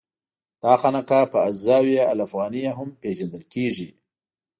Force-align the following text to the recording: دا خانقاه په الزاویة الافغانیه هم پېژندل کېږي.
دا 0.63 0.73
خانقاه 0.81 1.25
په 1.33 1.39
الزاویة 1.47 2.03
الافغانیه 2.13 2.71
هم 2.77 2.89
پېژندل 3.01 3.43
کېږي. 3.53 3.89